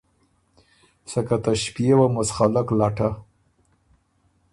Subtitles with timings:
[1.11, 3.09] سکه ته ݭپيېوه مُڅخلک لټه۔